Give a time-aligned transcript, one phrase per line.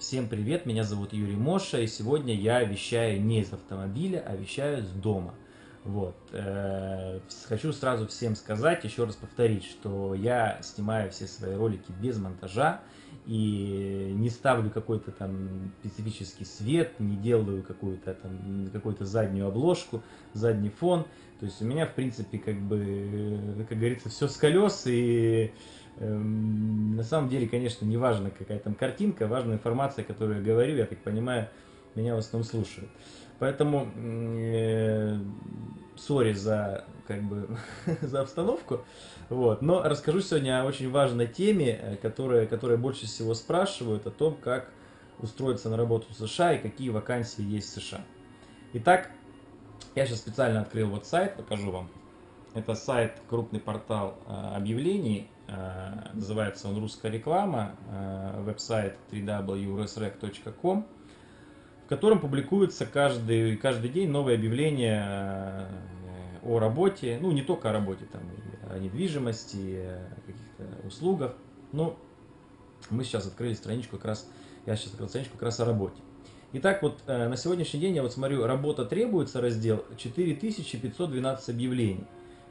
[0.00, 4.82] Всем привет, меня зовут Юрий Моша, и сегодня я вещаю не из автомобиля, а вещаю
[4.82, 5.34] с дома.
[5.84, 6.16] Вот.
[6.32, 12.16] э, Хочу сразу всем сказать, еще раз повторить, что я снимаю все свои ролики без
[12.16, 12.80] монтажа
[13.26, 20.70] и не ставлю какой-то там специфический свет, не делаю какую-то там какую-то заднюю обложку, задний
[20.70, 21.04] фон.
[21.40, 25.52] То есть у меня, в принципе, как бы, э, как говорится, все с колес и
[25.98, 30.86] на самом деле, конечно, не важно, какая там картинка, важна информация, которую я говорю, я
[30.86, 31.48] так понимаю,
[31.94, 32.88] меня в основном слушают.
[33.38, 35.18] Поэтому, э,
[35.96, 37.48] сори за, как бы,
[38.02, 38.84] за обстановку,
[39.28, 39.62] вот.
[39.62, 44.36] но расскажу сегодня о очень важной теме, э, которая, которая больше всего спрашивают, о том,
[44.36, 44.70] как
[45.18, 48.02] устроиться на работу в США и какие вакансии есть в США.
[48.74, 49.10] Итак,
[49.94, 51.90] я сейчас специально открыл вот сайт, покажу вам.
[52.54, 55.28] Это сайт, крупный портал э, объявлений,
[56.14, 60.86] называется он «Русская реклама», э, веб-сайт www.resrec.com,
[61.84, 65.68] в котором публикуется каждый, каждый день новые объявления
[66.42, 71.34] э, о работе, ну не только о работе, там и о недвижимости, о каких-то услугах.
[71.72, 71.98] Но
[72.90, 74.28] мы сейчас открыли страничку как раз,
[74.66, 76.00] я сейчас открыл страничку как раз о работе.
[76.52, 82.06] Итак, вот на сегодняшний день я вот смотрю, работа требуется, раздел 4512 объявлений.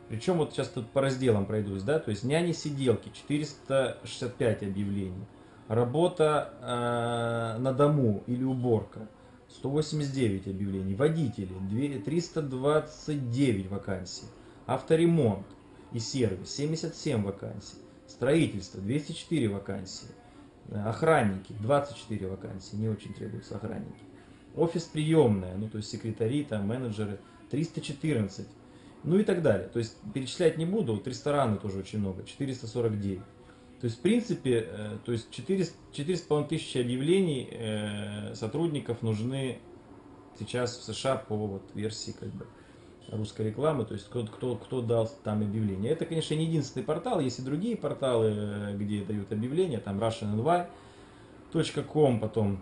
[0.10, 5.26] Причем вот сейчас тут по разделам пройдусь, да, то есть няни-сиделки 465 объявлений,
[5.68, 9.08] работа э, на дому или уборка
[9.50, 11.54] 189 объявлений, водители
[12.04, 14.26] 329 вакансий,
[14.66, 15.46] авторемонт
[15.92, 20.08] и сервис 77 вакансий, строительство 204 вакансии,
[20.72, 24.02] охранники 24 вакансии, не очень требуются охранники,
[24.56, 27.20] офис приемная, ну то есть секретари, там менеджеры
[27.52, 28.48] 314
[29.04, 29.68] ну и так далее.
[29.68, 33.20] То есть перечислять не буду, вот рестораны тоже очень много, 449.
[33.80, 39.60] То есть, в принципе, э, то есть 4,5 тысячи объявлений э, сотрудников нужны
[40.38, 42.46] сейчас в США по вот версии как бы
[43.12, 45.94] русской рекламы, то есть кто, кто, кто дал там объявление.
[45.94, 52.20] Это, конечно, не единственный портал, есть и другие порталы, э, где дают объявления, там russianny.com,
[52.20, 52.62] потом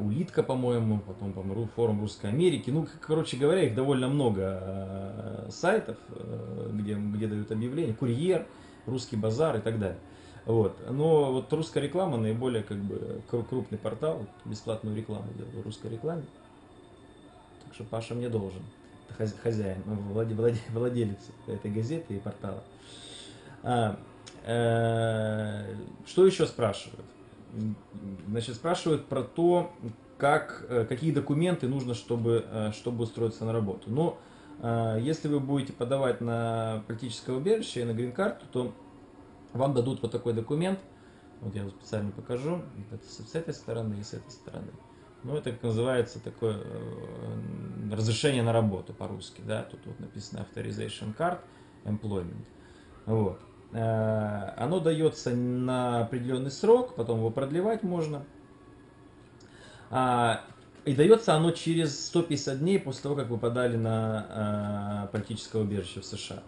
[0.00, 2.70] улитка, по-моему, потом, по-моему, форум Русской Америки.
[2.70, 7.92] Ну, короче говоря, их довольно много э, сайтов, э, где, где дают объявления.
[7.92, 8.46] Курьер,
[8.86, 9.98] Русский базар и так далее.
[10.46, 10.78] Вот.
[10.88, 16.24] Но вот русская реклама наиболее как бы крупный портал, бесплатную рекламу делаю русской рекламе.
[17.64, 18.62] Так что Паша мне должен.
[19.42, 19.82] Хозяин,
[20.72, 21.18] владелец
[21.48, 22.62] этой газеты и портала.
[23.62, 23.98] А,
[24.44, 25.74] э,
[26.06, 27.04] что еще спрашивают?
[28.28, 29.72] Значит, спрашивают про то,
[30.18, 33.90] как, э, какие документы нужно, чтобы, э, чтобы устроиться на работу.
[33.90, 34.18] Но
[34.60, 38.74] э, если вы будете подавать на политическое убежище и на грин-карту, то
[39.52, 40.80] вам дадут вот такой документ.
[41.40, 42.62] Вот я его специально покажу.
[42.90, 44.72] Это с этой стороны и с этой стороны.
[45.22, 46.58] Ну, это как называется такое
[47.92, 49.40] разрешение на работу по-русски.
[49.46, 49.62] Да?
[49.62, 51.38] Тут вот написано Authorization Card
[51.84, 52.44] Employment.
[53.06, 53.40] Вот.
[53.72, 58.24] Э, оно дается на определенный срок, потом его продлевать можно.
[59.90, 60.40] А,
[60.84, 66.00] и дается оно через 150 дней после того, как вы подали на э, политическое убежище
[66.00, 66.42] в США.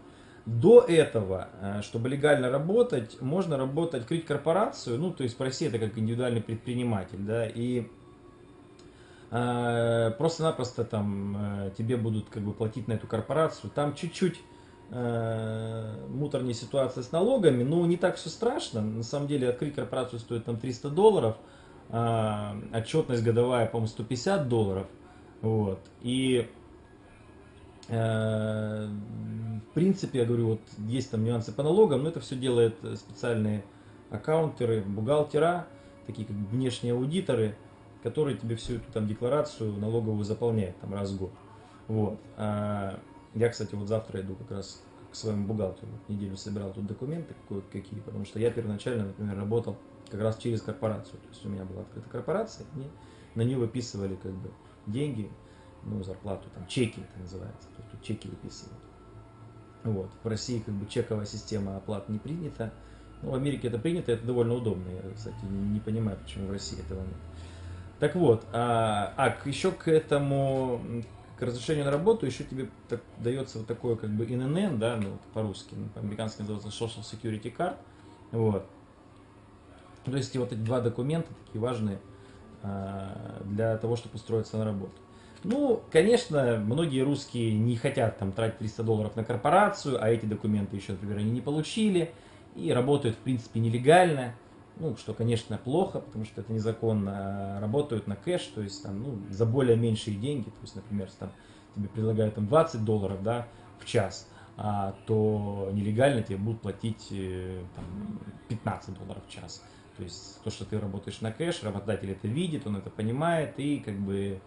[0.47, 5.69] До этого, э, чтобы легально работать, можно работать, открыть корпорацию, ну, то есть в России
[5.69, 7.87] это как индивидуальный предприниматель, да, и
[9.31, 14.41] просто-напросто там тебе будут как бы платить на эту корпорацию, там чуть-чуть
[14.90, 18.80] э, муторнее ситуация с налогами, но не так все страшно.
[18.80, 21.36] На самом деле открыть корпорацию стоит там 300 долларов,
[21.90, 24.86] э, отчетность годовая, по-моему, 150 долларов.
[25.42, 25.80] Вот.
[26.02, 26.48] И
[27.88, 32.76] э, в принципе, я говорю, вот есть там нюансы по налогам, но это все делают
[32.96, 33.64] специальные
[34.10, 35.66] аккаунтеры, бухгалтера,
[36.06, 37.56] такие как внешние аудиторы,
[38.02, 41.32] которые тебе всю эту там декларацию налоговую заполняют там раз в год.
[41.86, 42.18] Вот.
[43.34, 45.91] Я, кстати, вот завтра иду как раз к своему бухгалтеру.
[46.08, 47.34] Неделю собирал тут документы
[47.72, 49.76] какие, потому что я первоначально, например, работал
[50.10, 51.18] как раз через корпорацию.
[51.20, 54.50] То есть у меня была открыта корпорация, и на нее выписывали как бы
[54.87, 55.31] деньги,
[55.84, 57.69] ну, зарплату, там, чеки это называется.
[57.69, 58.81] То есть тут чеки выписывают.
[59.84, 60.10] Вот.
[60.22, 62.72] В России как бы чековая система оплат не принята.
[63.22, 64.88] Ну, в Америке это принято, это довольно удобно.
[64.88, 67.16] Я, кстати, не понимаю, почему в России этого нет.
[67.99, 70.81] Так вот, а, а еще к этому,
[71.40, 75.19] к разрешению на работу еще тебе так, дается вот такое как бы ИНН, да, ну,
[75.32, 77.76] по-русски, ну, по-американски называется Social Security Card,
[78.31, 78.66] вот.
[80.04, 81.98] То есть вот эти два документа такие важные
[82.62, 84.92] а, для того, чтобы устроиться на работу.
[85.42, 90.76] Ну, конечно, многие русские не хотят там тратить 300 долларов на корпорацию, а эти документы
[90.76, 92.12] еще, например, они не получили
[92.54, 94.34] и работают, в принципе, нелегально.
[94.81, 99.19] Ну, что, конечно, плохо, потому что это незаконно, работают на кэш, то есть там, ну,
[99.31, 101.31] за более меньшие деньги, то есть, например, там,
[101.75, 103.47] тебе предлагают там 20 долларов, да,
[103.79, 109.62] в час, а, то нелегально тебе будут платить э, там, 15 долларов в час.
[109.97, 113.79] То есть то, что ты работаешь на кэш, работодатель это видит, он это понимает и
[113.81, 114.41] как бы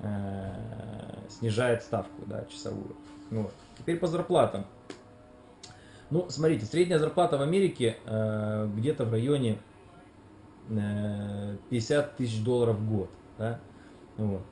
[0.00, 2.94] э, снижает ставку да, часовую.
[3.30, 3.54] Вот.
[3.78, 4.66] Теперь по зарплатам.
[6.10, 9.58] Ну, смотрите, средняя зарплата в Америке э, где-то в районе
[10.68, 13.10] 50 тысяч долларов в год.
[13.38, 13.60] Да?
[14.16, 14.42] Вот.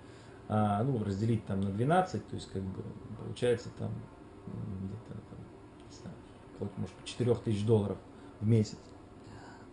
[0.49, 2.83] А, ну, разделить там на 12, то есть как бы
[3.19, 3.91] получается там
[4.47, 5.39] где-то там,
[5.91, 7.99] не знаю, может 4 тысяч долларов
[8.41, 8.79] в месяц.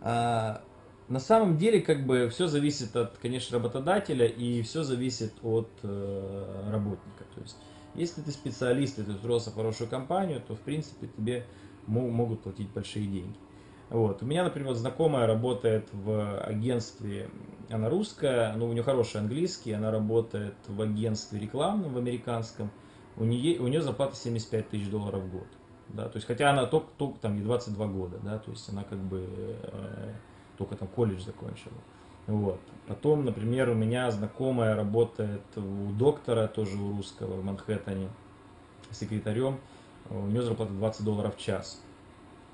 [0.00, 0.62] А,
[1.08, 6.70] на самом деле, как бы, все зависит от, конечно, работодателя и все зависит от э,
[6.70, 7.24] работника.
[7.34, 7.56] То есть,
[7.94, 11.46] если ты специалист, и ты устроился в хорошую компанию, то, в принципе, тебе
[11.86, 13.36] могут платить большие деньги.
[13.94, 14.24] Вот.
[14.24, 17.30] У меня, например, знакомая работает в агентстве,
[17.70, 22.72] она русская, но у нее хороший английский, она работает в агентстве рекламном, в американском,
[23.16, 25.46] у нее, у нее зарплата 75 тысяч долларов в год.
[25.90, 28.98] Да, то есть, хотя она только, только там, 22 года, да, то есть она как
[28.98, 29.28] бы
[29.62, 30.12] э,
[30.58, 31.78] только там колледж закончила.
[32.26, 32.58] Вот.
[32.88, 38.08] Потом, например, у меня знакомая работает у доктора, тоже у русского, в Манхэттене,
[38.90, 39.60] секретарем.
[40.10, 41.80] У нее зарплата 20 долларов в час.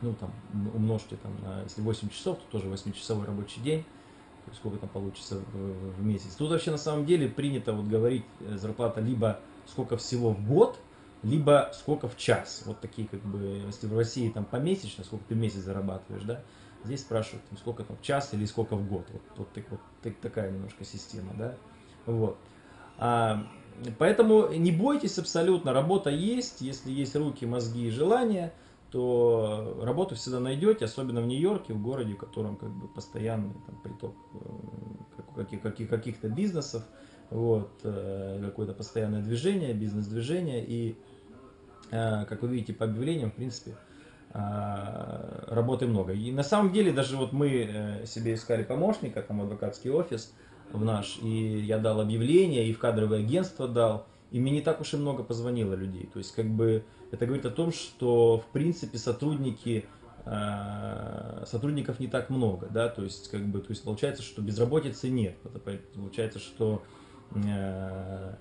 [0.02, 0.32] Ну, там,
[0.75, 3.85] умножьте, там, на, если 8 часов, то тоже 8-часовой рабочий день.
[4.47, 6.35] То сколько там получится в, в месяц.
[6.37, 10.79] Тут вообще на самом деле принято вот говорить э, зарплата либо сколько всего в год,
[11.23, 12.62] либо сколько в час.
[12.64, 16.43] Вот такие как бы, если в России там помесячно, сколько ты в месяц зарабатываешь, да,
[16.85, 19.06] Здесь спрашивают, там, сколько там в час или сколько в год.
[19.12, 21.55] Вот, вот, так, вот так, такая немножко система, да.
[22.06, 22.38] Вот.
[22.97, 23.47] А,
[23.99, 28.52] поэтому не бойтесь абсолютно, работа есть, если есть руки, мозги и желание,
[28.90, 33.81] то работу всегда найдете, особенно в Нью-Йорке, в городе, в котором как бы постоянный там,
[33.82, 34.14] приток
[35.37, 36.82] э, каких, каких-то бизнесов,
[37.31, 40.96] вот, э, какое-то постоянное движение, бизнес-движение, и,
[41.92, 43.76] э, как вы видите по объявлениям, в принципе,
[44.32, 46.12] работы много.
[46.12, 50.32] И на самом деле даже вот мы себе искали помощника, там адвокатский офис
[50.72, 54.81] в наш, и я дал объявление, и в кадровое агентство дал, и мне не так
[54.81, 56.09] уж и много позвонило людей.
[56.12, 59.87] То есть как бы это говорит о том, что в принципе сотрудники
[60.25, 65.09] а, сотрудников не так много, да, то есть как бы, то есть получается, что безработицы
[65.09, 65.37] нет,
[65.94, 66.82] получается, что
[67.35, 68.35] э,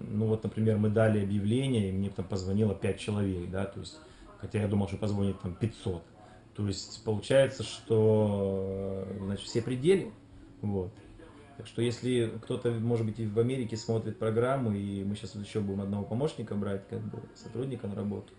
[0.00, 3.98] ну вот, например, мы дали объявление, и мне там позвонило 5 человек, да, то есть
[4.40, 6.02] хотя я думал, что позвонит там 500.
[6.56, 10.12] То есть получается, что значит, все пределы.
[10.62, 10.90] Вот.
[11.60, 15.60] Так что если кто-то, может быть, и в Америке смотрит программу, и мы сейчас еще
[15.60, 18.32] будем одного помощника брать, как бы сотрудника на работу,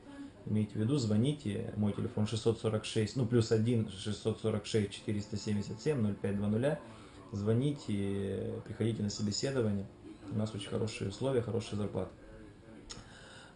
[0.47, 6.79] имейте в виду, звоните, мой телефон 646, ну плюс 1 646 477 0520,
[7.31, 9.85] звоните, приходите на собеседование,
[10.31, 12.09] у нас очень хорошие условия, хорошая зарплата.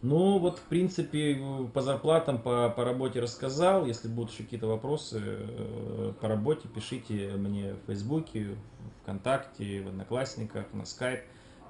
[0.06, 1.36] Ну, вот, в принципе,
[1.74, 3.88] по зарплатам, по, по работе рассказал.
[3.88, 8.56] Если будут еще какие-то вопросы э, по работе, пишите мне в Фейсбуке,
[9.02, 11.22] ВКонтакте, в Одноклассниках, на Скайп.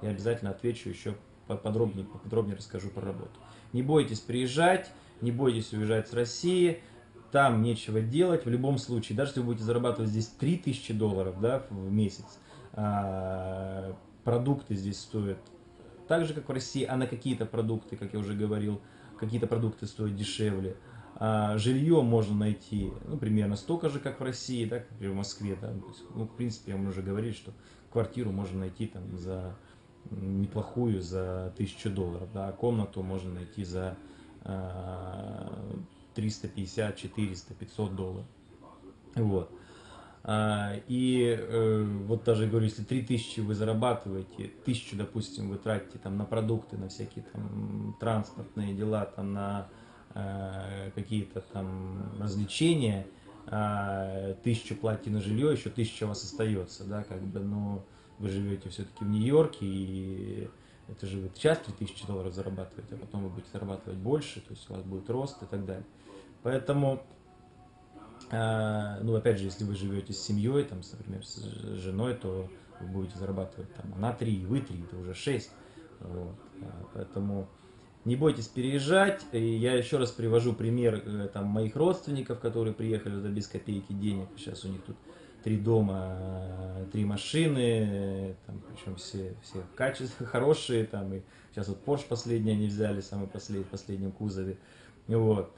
[0.02, 1.14] Я обязательно отвечу еще
[1.46, 3.40] подробнее, подробнее расскажу про работу.
[3.72, 4.90] Не бойтесь приезжать,
[5.22, 6.82] не бойтесь уезжать с России.
[7.32, 8.44] Там нечего делать.
[8.44, 12.38] В любом случае, даже если вы будете зарабатывать здесь 3000 долларов да, в месяц,
[12.74, 15.38] а, продукты здесь стоят
[16.08, 18.80] так же, как в России, а на какие-то продукты, как я уже говорил,
[19.18, 20.76] какие-то продукты стоят дешевле.
[21.18, 25.56] А жилье можно найти, ну, примерно столько же, как в России, да, как в Москве,
[25.60, 25.72] да.
[26.14, 27.52] Ну, в принципе, я вам уже говорил, что
[27.90, 29.56] квартиру можно найти там за
[30.10, 33.96] неплохую, за тысячу долларов, да, а комнату можно найти за
[36.14, 38.26] 350, 400, 500 долларов.
[39.14, 39.50] Вот.
[40.28, 46.16] А, и э, вот даже говорю, если 3000 вы зарабатываете, 1000, допустим, вы тратите там
[46.16, 49.68] на продукты, на всякие там транспортные дела, там на
[50.14, 53.06] э, какие-то там развлечения,
[53.46, 57.84] э, 1000 платите на жилье, еще 1000 у вас остается, да, как бы, но
[58.18, 60.50] вы живете все-таки в Нью-Йорке, и
[60.88, 64.68] это же вы сейчас 3000 долларов зарабатываете, а потом вы будете зарабатывать больше, то есть
[64.70, 65.86] у вас будет рост и так далее.
[66.42, 67.15] Поэтому а,
[68.30, 71.38] ну, опять же, если вы живете с семьей, там, например, с
[71.76, 72.48] женой, то
[72.80, 75.50] вы будете зарабатывать там на 3, вы 3, это уже 6.
[76.00, 76.34] Вот.
[76.62, 77.48] А, поэтому
[78.04, 79.24] не бойтесь переезжать.
[79.32, 83.92] И я еще раз привожу пример э, там, моих родственников, которые приехали за без копейки
[83.92, 84.28] денег.
[84.36, 84.96] Сейчас у них тут
[85.42, 90.84] три дома, три машины, там, причем все, все качества хорошие.
[90.84, 94.56] Там, и сейчас вот Porsche последний они взяли, самый последний, в последнем кузове.
[95.08, 95.52] Вот.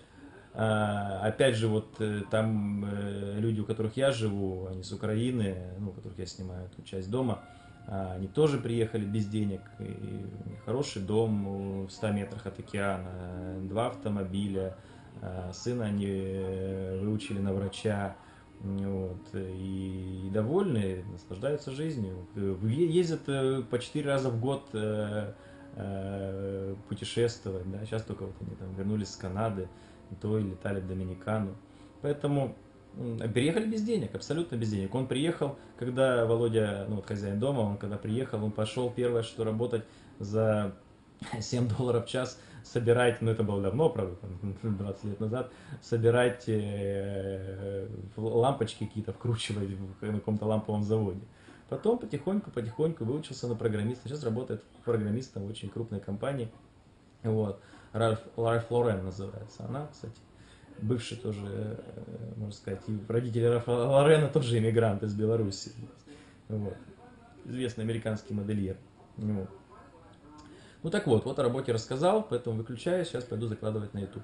[0.60, 5.56] А, опять же, вот э, там э, люди, у которых я живу, они с Украины,
[5.78, 7.44] ну, у которых я снимаю эту часть дома,
[7.86, 9.60] а, они тоже приехали без денег.
[9.78, 10.26] И
[10.64, 14.76] хороший дом в 100 метрах от океана, два автомобиля,
[15.22, 18.16] а, сына они э, выучили на врача,
[18.58, 22.26] вот, и, и довольны, наслаждаются жизнью.
[22.64, 23.24] Ездят
[23.70, 24.72] по 4 раза в год
[26.88, 29.68] путешествовать, да, сейчас только вот они там вернулись с Канады,
[30.16, 31.54] то и летали в Доминикану.
[32.02, 32.54] Поэтому
[33.34, 34.94] переехали без денег, абсолютно без денег.
[34.94, 39.44] Он приехал, когда Володя, ну вот хозяин дома, он когда приехал, он пошел первое, что
[39.44, 39.84] работать
[40.18, 40.74] за
[41.40, 44.16] 7 долларов в час, собирать, ну это было давно, правда,
[44.62, 47.86] 20 лет назад, собирать э,
[48.16, 49.68] лампочки какие-то, вкручивать
[50.00, 51.22] на каком-то ламповом заводе.
[51.68, 54.08] Потом потихоньку, потихоньку выучился на программиста.
[54.08, 56.50] Сейчас работает программистом в очень крупной компании.
[57.22, 57.60] Вот.
[57.92, 60.14] Ральф, Ральф Лорен называется она, кстати.
[60.80, 65.72] Бывший тоже, э, можно сказать, и родители Ральфа Лорена тоже иммигрант из Беларуси.
[66.48, 66.76] Вот.
[67.44, 68.76] Известный американский модельер.
[69.16, 69.48] Вот.
[70.82, 74.22] Ну так вот, вот о работе рассказал, поэтому выключаю, сейчас пойду закладывать на YouTube.